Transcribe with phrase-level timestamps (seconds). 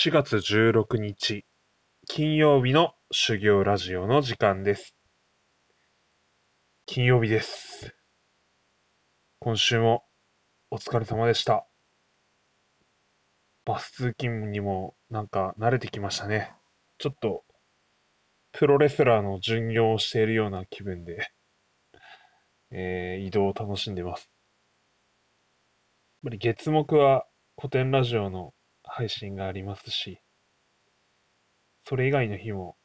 [0.00, 1.44] 4月16日、
[2.06, 4.94] 金曜日の修行ラジオの時間です。
[6.86, 7.96] 金曜日です。
[9.40, 10.04] 今週も
[10.70, 11.66] お疲れ様でした。
[13.64, 16.54] バス通勤にもなんか慣れてきましたね。
[16.98, 17.42] ちょっと、
[18.52, 21.28] プロレスラーの巡業をしているような気分で、
[22.70, 24.30] えー移動を楽しんでます。
[26.22, 27.26] やっぱり月木は
[27.56, 28.54] 古典ラジオの
[28.98, 30.18] 配信がありますし、
[31.84, 32.76] それ以外の日も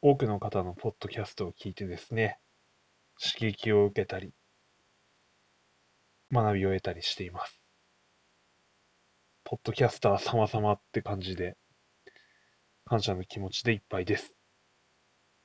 [0.00, 2.38] 多くの方のポッドキャストを聞いてですね、
[3.22, 4.32] 刺激を受けたり、
[6.32, 7.60] 学びを得たりしています。
[9.44, 11.58] ポッドキャスター様々って感じで、
[12.86, 14.32] 感謝の気持ちでいっぱいです。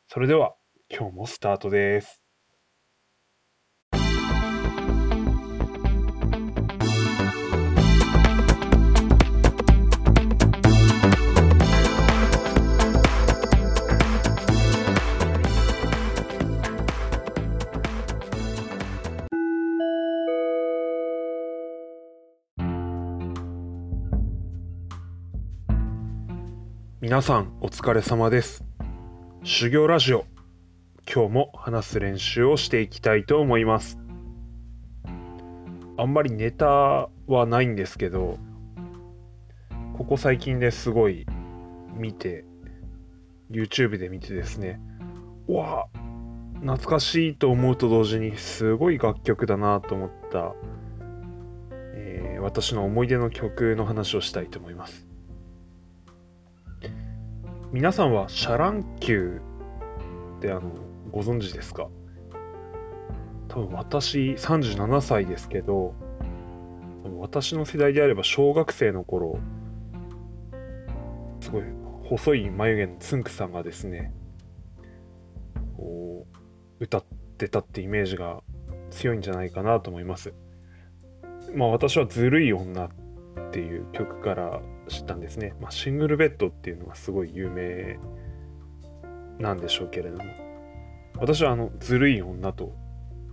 [0.08, 0.56] それでは、
[0.90, 2.27] 今日もスタートです。
[27.08, 28.66] 皆さんお疲れ様です。
[29.42, 30.26] 修行ラジオ、
[31.10, 33.98] 今日も話す練習をしていきたいと思います。
[35.98, 36.66] あんまりネタ
[37.28, 38.38] はないんですけど、
[39.98, 41.26] ここ最近ですごい
[41.96, 42.44] 見て、
[43.50, 44.82] YouTube で見てですね、
[45.48, 46.00] うわあ
[46.60, 50.54] 懐かしいと思うと同時にすごい楽曲だなと思った、
[51.72, 55.07] えー私の思い出の曲の話をしたいと思います。
[57.74, 59.40] 皆さんはシャ乱Q
[60.38, 60.72] ってあの
[61.12, 61.90] ご存知ですか？
[63.50, 65.94] 多分私37歳ですけど
[67.20, 69.40] 私の世代であれば小学生の頃
[71.42, 71.64] すごい
[72.04, 74.14] 細い眉毛のつんくさんがですね
[75.76, 76.26] こ
[76.80, 77.04] う歌っ
[77.38, 78.42] てたってイメージが
[78.92, 80.34] 強いんじゃないかなと思います。
[81.54, 82.92] まあ私は「ずるい女」っ
[83.52, 88.00] ていう曲から知ったんですね、まあ、シングルベッドっていうのはすごい有名
[89.40, 90.48] なんでしょうけれども。
[91.20, 92.74] 私はあのずるい女と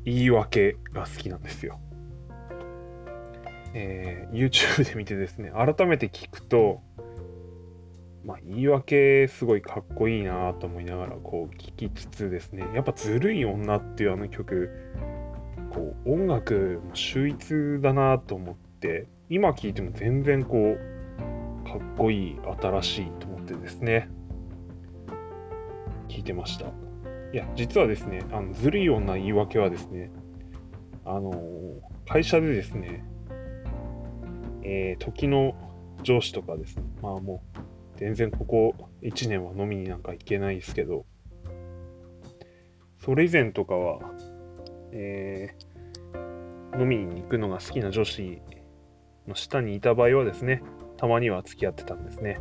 [0.05, 1.79] 言い訳が好きなんですよ、
[3.75, 6.81] えー YouTube で見てですね改めて聞くと
[8.25, 14.71] まあ言い訳すごいかっこいいなと思いながらこう聞きつつですねやっぱずるい女っていうあの曲
[15.71, 20.94] こう音楽秀逸だなと思って今聴いても全然こう
[21.75, 24.09] かっこいい新しいと思ってですね。
[26.09, 26.67] 聞いてました。
[27.33, 30.13] いや実はですねあのずるいような言い訳はですね
[31.05, 31.33] あの
[32.07, 33.05] 会社でですね
[34.63, 35.57] えー時の
[36.05, 37.59] 上司とかですねまあもう
[37.97, 41.07] 全然ここ1年は飲みになんか行けないですけど
[43.05, 43.99] それ以前とかは
[44.93, 45.75] えー
[46.81, 48.41] 飲みに行くのが好きな女子
[49.27, 50.63] の下にいた場合はですね、
[51.05, 52.39] たまには付き合ってたんですね。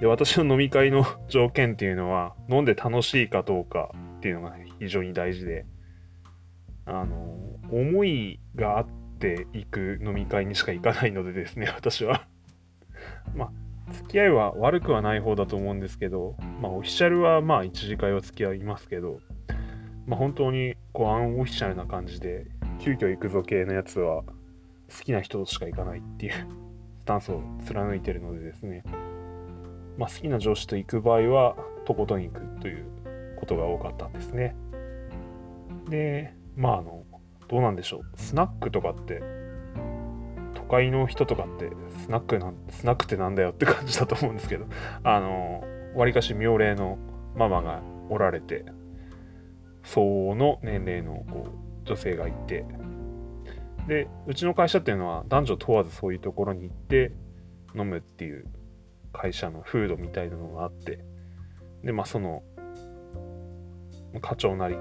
[0.00, 5.66] で、私の飲み会の 条件っていうのは、飲んで楽しいかどうかっていうのがね非常に大事で、
[6.86, 7.36] あの、
[7.70, 8.86] 思いがあっ
[9.18, 12.26] て行く飲み会にしか行かないのでですね、 私は。
[13.34, 13.52] ま
[13.88, 19.20] あ、付き合いは悪くはない方だと思うんですけど、まあ、オフィシャルはまあ、一次会は付き合いますけど、
[20.06, 22.46] まあ、本当にこうアンオフィシャルな感じで
[22.80, 26.61] 急遽行くぞ系のやつは好きな人としか行かないっていう
[27.02, 28.84] スタンスを貫いてるのでですね、
[29.98, 32.86] まあ、好きな上司と行く場合はとことん行くという
[33.40, 34.54] ことが多かったんですね。
[35.88, 37.02] でまああの
[37.48, 38.20] どうなんでしょう。
[38.20, 39.20] スナックとかって
[40.54, 41.70] 都会の人とかって
[42.04, 44.66] スナックなんスナックってなんだよって感じだと思うんですけど。
[45.02, 45.64] あの
[45.96, 46.98] わりかし妙齢の
[47.34, 48.64] ママがおられて
[49.82, 52.64] 相応の年齢のこう女性がいて
[53.86, 57.12] でうちの会社っていうのは男女問わずそういうところに行って
[57.74, 58.46] 飲むっていう
[59.12, 61.04] 会社の風土みたいなのがあって
[61.82, 62.42] でまあその
[64.20, 64.76] 課長なり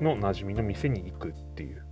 [0.00, 1.84] の馴染みの店に行くっていう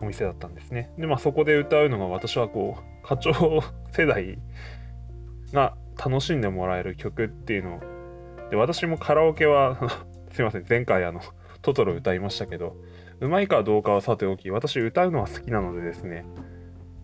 [0.00, 0.92] お店だったんですね。
[0.98, 3.32] でまあそこで歌うのが私はこう課長
[3.92, 4.38] 世代
[5.52, 7.80] が楽しんでもらえる曲っていうの
[8.50, 9.78] で私もカラオケは
[10.32, 11.20] すいません前回あの
[11.62, 12.76] トトロ歌いましたけど
[13.20, 16.24] うまいかどうかはさておき私歌うのは好きなのでですね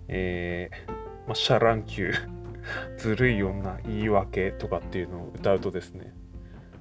[0.08, 0.92] えー
[1.26, 6.12] まあ、シャ乱Q ずるい女言い訳とかっていうのを歌うとですね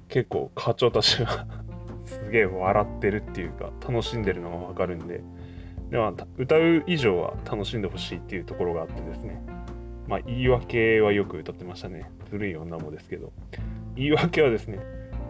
[0.08, 1.46] 結構課長たちが
[2.04, 5.22] すげえ笑ってるっていうか楽しんでるのがわかるんで
[5.92, 9.42] では歌う以上は楽しんでほしいっていうところがあってですね、
[10.08, 12.10] まあ、言い訳はよく歌ってましたね。
[12.30, 13.30] 古い女もですけど。
[13.94, 14.78] 言い訳はですね、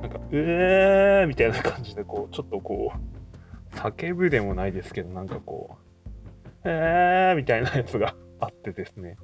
[0.02, 3.21] なんか、うえーみたいな感じで、こう、ちょっとこう、
[3.72, 9.16] 叫ぶでもないですけど、なんかこう、えーみたいなやつが あってですね、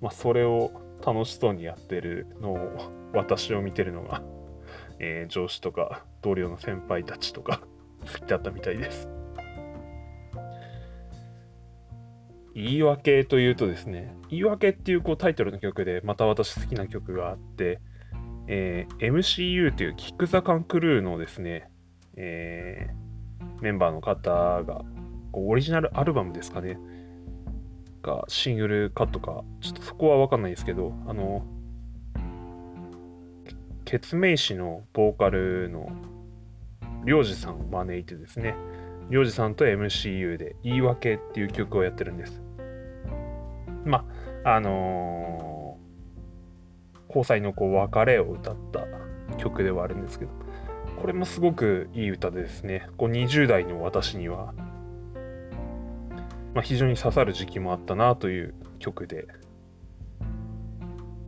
[0.00, 0.70] まあ、それを
[1.04, 4.22] 楽しそうにやってるのを、私を見てるのが、
[4.98, 7.60] えー、上司とか同僚の先輩たちとか
[8.00, 9.08] 好きだったみたいです。
[12.54, 17.80] 言い訳というとですね、言い訳っていうこうタイトルの曲でまた私好きな曲があって、
[18.48, 21.68] えー、MCU というキック・ザ・カン・クルーのですね、
[22.16, 23.05] えー、
[23.60, 24.30] メンバーの方
[24.64, 24.84] が
[25.32, 26.78] こうオリジナルアルバムですかね、
[28.02, 31.44] がシングルカットか、ちょっとそこはわかんないですけど、あの、
[33.84, 35.90] ケツメイシのボーカルの
[37.04, 38.56] りょうじさんを招いてですね、
[39.10, 42.42] りょうじさんと MCU で言い訳っていう曲をやってるんです。
[43.84, 44.04] ま
[44.44, 48.84] あ、あのー、交際のこう別れを歌った
[49.36, 50.32] 曲ではあるんですけど、
[50.96, 54.54] これもすごくいい歌でですね、こう20代の私には、
[56.54, 59.26] まあ、非常に刺さる時期もあったなという曲で、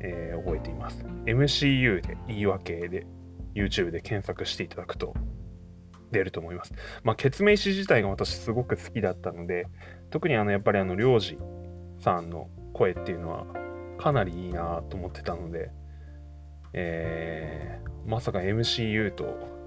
[0.00, 1.04] えー、覚えています。
[1.26, 3.06] MCU で言い訳で
[3.54, 5.14] YouTube で検索していただくと
[6.10, 6.72] 出ると思います。
[7.02, 9.66] まあ、ケツメイシ自体が私すごく好きだったので、
[10.10, 11.38] 特にあのやっぱりあの、りょうじ
[12.00, 13.46] さんの声っていうのは
[13.98, 15.70] かなりいいなと思ってたので、
[16.72, 19.57] えー、まさか MCU と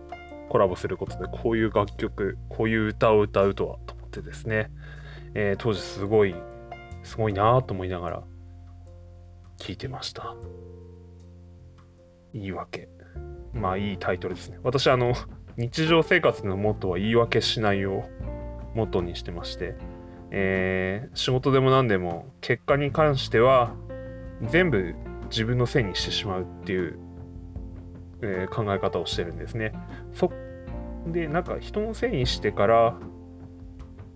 [0.52, 4.70] コラボすることでこういう楽曲、こういう歌を歌うとはと思ってですね、
[5.34, 6.36] えー、当時すごい、
[7.04, 8.24] すごいなと思いながら
[9.58, 10.36] 聞いてました。
[12.34, 12.90] 言い訳。
[13.54, 14.60] まあいいタイトルですね。
[14.62, 15.14] 私あの、
[15.56, 18.04] 日常生活のモットーは言い訳しないを
[18.76, 19.76] モットーにしてまして、
[20.32, 23.74] えー、仕事でも何でも結果に関しては
[24.50, 24.96] 全部
[25.30, 27.00] 自分のせいにしてしまうっていう、
[28.22, 29.74] えー、考え方をしてるんですね。
[30.14, 30.32] そ
[31.08, 33.00] でなんか人のせいにしてから、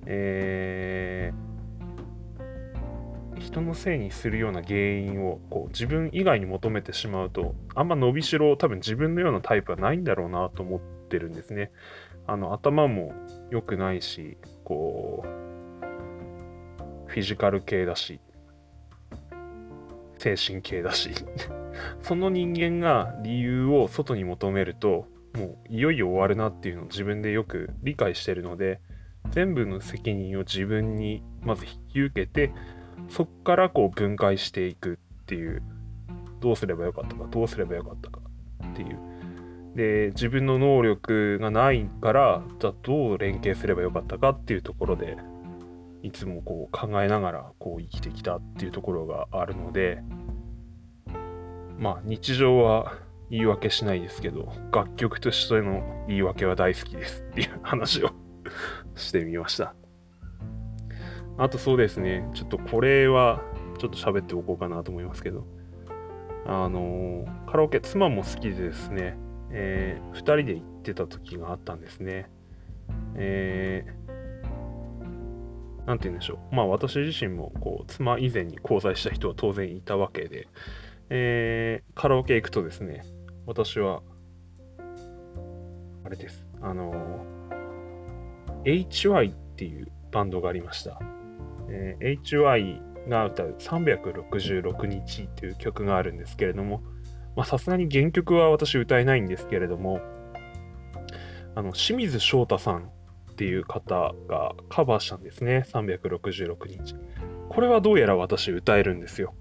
[0.06, 11.72] えー、人のせいにするような原因をこう自分以外に求めてしまうとあんま伸びしろ多分自分のようなタイプはないんだろうなと思ってるんですね。
[12.28, 13.14] あの頭も
[13.50, 15.28] 良くないしこう
[17.08, 18.20] フィジカル系だし、
[20.18, 21.12] 精神系だし
[22.02, 28.80] その人間が理由を外に求めると、もういよいよ終わるなっていうのを自分でよく理解してるので、
[29.32, 32.54] 全部の責任を自分にまず引き受けて、
[33.10, 35.62] そっからこう分解していくっていう、
[36.40, 38.22] どうすればよかったか、どうすればよかったか
[38.72, 39.00] っていう。
[39.76, 45.18] で、自分の能力がないから、じゃあどう連携すればよかったかっていうところで
[46.06, 50.04] いつもこう考えながらこう生きてきたっていうところがあるので
[51.78, 52.94] まあ日常は
[53.30, 58.12] 言い訳しないですけど楽曲としての言い訳は大好きですっていう話を
[58.96, 59.76] してみました。
[61.38, 63.42] あとそうですねちょっとこれは
[63.78, 65.46] ちょっと喋っておこうかなと思いますけど。
[66.48, 69.18] あのカラオケ妻も好きでですね、
[69.50, 72.30] えー、2人で行ってた時があったんですね。
[73.16, 74.06] えー
[75.86, 76.56] 何て言うんでしょう。
[76.56, 80.48] まあ私自身もこう妻以前に交際した人は当然いたわけで、
[81.10, 83.04] えー、カラオケ行くとですね、
[83.46, 84.02] 私は、
[86.04, 86.46] あれです。
[86.62, 87.26] あの、
[88.64, 91.00] HY っていうバンドがありました。
[91.70, 96.82] えー、HY が歌う366日っていう曲があるんですけれども、
[97.44, 100.00] さすがに原曲は私歌えないんですけれども、
[101.56, 102.90] あの清水翔太さん
[103.32, 105.64] っていう方がカバーしたんですね。
[105.68, 106.96] 366日。
[107.50, 109.34] これはどうやら私歌えるんですよ。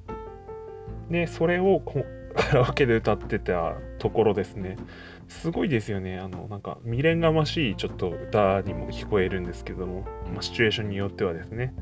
[1.10, 1.80] で、それを
[2.34, 4.76] カラオケで歌ってたところですね。
[5.28, 6.18] すごいですよね。
[6.18, 11.74] あの、なんか未練がましいちょっと歌にも聞こえるんですけども、まあ、シチュエーションによってはですね。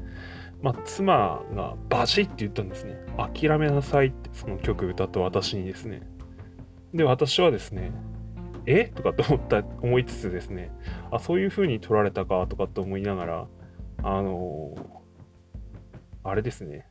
[0.60, 2.96] まあ、妻がバチって言ったんですね。
[3.16, 6.02] 諦めなさいってその曲歌った私にですね。
[6.92, 7.90] で、私はですね、
[8.66, 8.92] え？
[8.94, 10.70] とかって思った思いつつですね
[11.10, 13.48] あそういう風に取られたかとかって思いながら
[14.02, 16.86] あのー、あれですね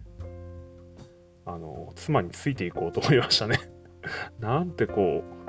[1.53, 3.57] あの、妻についていこうと思いましたね
[4.39, 5.41] なんてこう、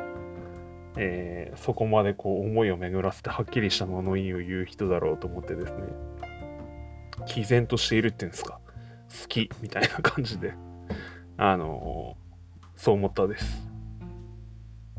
[0.97, 5.82] えー、そこまでこう思いを巡らせてはっきりした物言いを言う人だろうと思ってですね
[7.26, 8.61] 毅然としているっていうんですか
[9.23, 10.54] 好きみたいな感じで
[11.37, 12.16] あの
[12.76, 13.68] そう思ったです。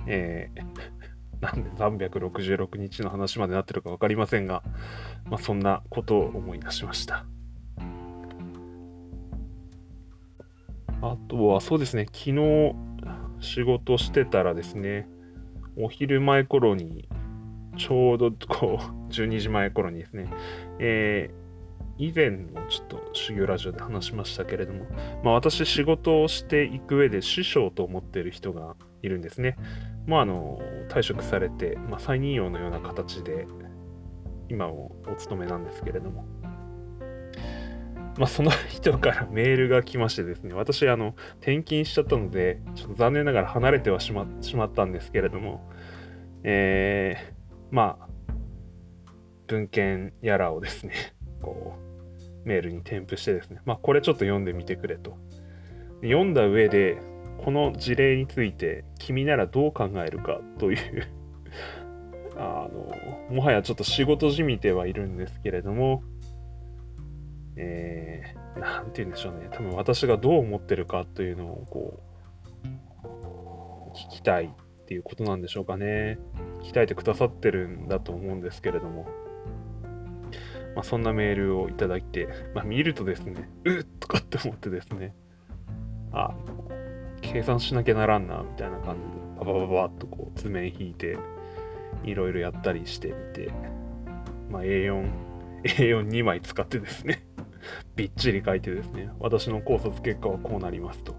[0.08, 1.04] えー
[1.44, 1.70] なんで
[2.08, 4.64] 366日の話までなってるか分かりませんが、
[5.26, 7.26] まあ、そんなことを思い出しました。
[11.04, 12.74] あとはそうですね、昨日
[13.42, 15.10] 仕事してたらですね、
[15.76, 17.10] お昼前頃に、
[17.76, 20.34] ちょうどこう、12時前頃にですね、
[20.80, 24.86] えー、以前のちょっと修行ラジオで話しましたけれども、
[25.26, 29.58] まあ、私仕事をしていく上で師匠と思っている人がいるんですね。
[30.08, 33.46] まあ、あの退職されて、まあ、再任用のような形で
[34.48, 36.26] 今もお勤めなんですけれども、
[38.18, 45.68] まあ、その人からメールが来ましてですね、私、あの、転勤しちゃったので、ちょっと残念ながら離れてはしましまったんですけれども、
[46.44, 48.08] えー、まあ、
[49.48, 50.94] 文献やらをですね、
[51.42, 51.74] こ
[52.46, 55.18] う、メールに添付してですね、まあ、これちょっと読んでみてくれと。
[56.02, 57.02] 読んだ上で、
[57.44, 61.08] この事例について、君ならどう考えるかという
[62.36, 66.04] あの、もはやちょっと仕事じみてはいるんですけれども、
[67.56, 69.50] えー、なんて言うんでしょうね。
[69.52, 72.00] 多分私がどう思ってるかというのをこ
[72.64, 76.18] う、聞きたいっていうことなんでしょうかね。
[76.64, 79.06] 鍛えてくださってるんだと思うんですけれども。
[80.76, 85.14] まあ、そんなメールをいただいて、まあ、見るとですね、うっとかって思ってですね、
[86.12, 86.34] あ、
[87.22, 91.18] 計算しなきゃならんな、みたいな感じで、ババババッとこう図面引いて、
[92.04, 93.52] いろいろやったりしてみて、
[94.50, 95.12] まあ、A4、
[95.64, 97.24] A42 枚使ってですね
[97.96, 101.16] びっちり書いてですね、私の考察結果はこうなりますと。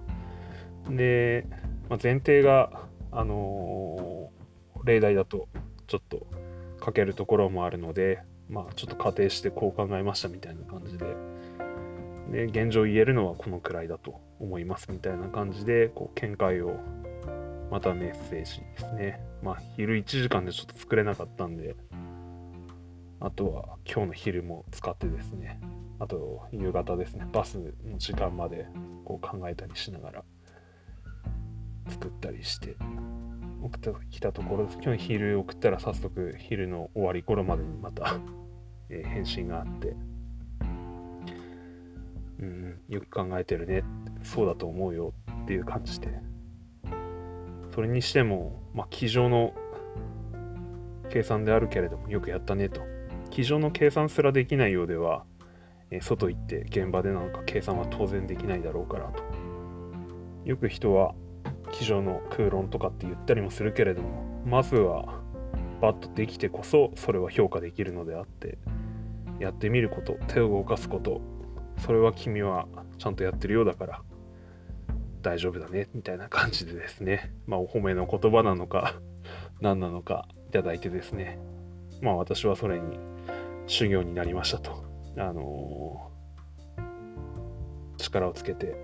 [0.91, 1.47] で、
[1.89, 5.49] まあ、前提が、あのー、例題だと
[5.87, 6.27] ちょっと
[6.85, 11.07] 書けるところもあるので、まあ、ちょっと仮定してこう考えましたみたいな感じで、
[12.31, 16.77] で、現状言えるのはこのくらいだと思いますみたいな感じで、こう、見解を、
[17.71, 19.21] またメッセージですね。
[19.43, 21.77] まあ、昼1時間でちょっと作れなかったんで、
[23.21, 25.61] あとは今日の昼も使ってですね、
[25.99, 28.67] あと夕方ですね、バスの時間まで
[29.05, 30.25] こう考えたりしながら
[31.89, 32.77] 作ったりして
[33.63, 34.75] 送ってきたところで。
[34.83, 38.19] 今日昼送ったら早速昼の終わり頃までにまた
[38.91, 39.97] え、返信があって、
[42.41, 43.83] うん、よく考えてるね、
[44.23, 46.21] そうだと思うよっていう感じで、
[47.71, 49.55] それにしても、まあ、机上の
[51.09, 52.83] 計算であるけれども、よくやったねと。
[53.31, 55.25] 机上の計算すらできないようでは、
[55.95, 59.23] え外行って現場でなんか計算は当然できないだろうからと。
[60.45, 61.15] よく人は
[61.73, 65.21] 机上の空論とかって言ったりもするけれども、まずは
[65.81, 68.59] バッとできてこそそれは評価できるのであって、
[69.39, 71.21] やってみること、手を動かすこと、
[71.79, 72.67] それは君は
[72.99, 74.03] ちゃんとやってるようだから
[75.23, 79.01] 大丈夫だねみたいな感じでですね、まあお褒めの言葉なのか
[79.61, 81.39] 何なのかいただいてですね、
[82.03, 82.99] まあ私はそれに
[83.67, 84.94] 修行になりましたと。
[85.17, 88.75] あのー、力をつけて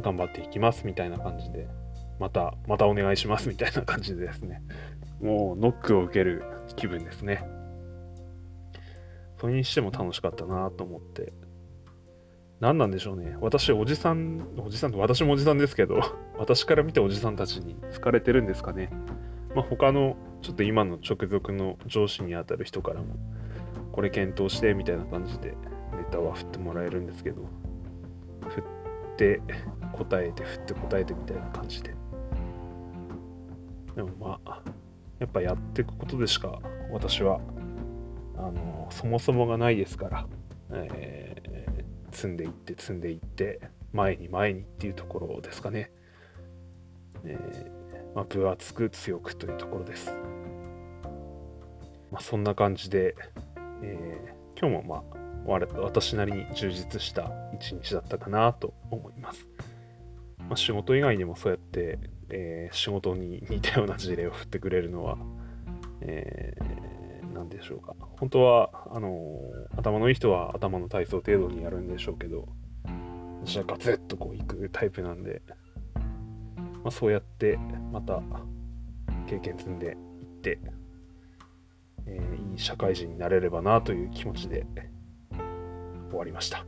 [0.00, 1.68] 頑張っていきますみたいな感じで、
[2.18, 4.62] また、またお願いしますみたいな感じでですね、
[5.20, 6.44] もうノックを受ける
[6.76, 7.44] 気分ですね。
[9.38, 11.32] それにしても楽しかったなと思って、
[12.60, 13.36] 何なんでしょうね。
[13.40, 16.00] 私、おじさん、おじさん、私もおじさんですけど、
[16.38, 18.90] 私から見ておじさんたちに好かれてるんですかね。
[19.54, 23.16] まあ、他の、ちょっと今の直属の上司にあたる人からも、
[23.90, 25.56] これ検討してみたいな感じで
[26.12, 27.42] ネタは振ってもらえるんですけど
[28.48, 28.64] 振っ
[29.16, 29.40] て
[29.94, 31.94] 答えて振って答えてみたいな感じで。
[33.96, 34.62] でもまあ
[35.18, 37.40] やっぱやっていくことでしか私は
[38.36, 40.26] あのそもそもがないですから、
[40.70, 43.60] えー、積んでいって積んでいって
[43.92, 45.92] 前に前にっていうところですかね、
[47.24, 50.14] えー、まあ、分厚く強くというところです、
[52.10, 53.14] まあ、そんな感じで
[53.84, 59.46] えー、今日もまあ私なりに充実した一日だったかなと思います。
[60.38, 61.98] まあ、仕事以外にもそうやって、
[62.30, 65.18] えー、仕事に似たような事例を振ってくれるのは、
[66.00, 67.94] えー、何でしょうか。
[68.18, 72.48] 本当は、あのー、頭のいい人は頭の体操程度にやるんでしょうけど、
[73.44, 75.42] 私はガツッとこういくタイプなんで、
[75.94, 77.58] まあ、そうやって
[77.92, 78.22] また
[79.26, 80.58] 経験積んでいって、
[82.06, 84.66] えー、いい社会人になれればなという気持ちで
[86.12, 86.64] 終わりました。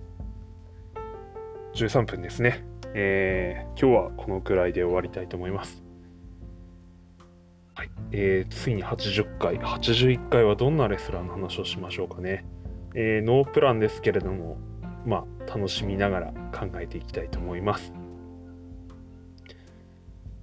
[1.74, 2.64] 13分ですね。
[2.94, 5.82] えー、今日はこのくらいで終わりたいと思います。
[7.74, 7.90] はい。
[8.12, 12.46] えー、ついに80回、81回はどんなレスラーの話をしましょうかね。
[12.94, 14.56] えー、ノープランですけれども、
[15.04, 17.92] まあ、楽しみながら考えていきたいと思います。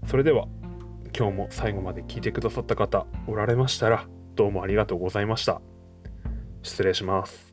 [0.08, 0.48] それでは、
[1.18, 5.62] 今日も最後まで聞いてくださった方おられましたら、どうもありがとうございました。
[6.64, 7.51] 失礼します。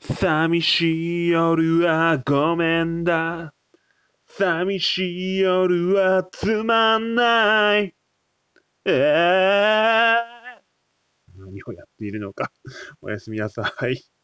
[0.00, 3.52] 寂しい夜はごめんだ。
[4.26, 7.94] 寂しい夜はつまんない。
[8.84, 10.14] えー、
[11.38, 12.50] 何をやっているのか。
[13.02, 14.15] おやすみなさい。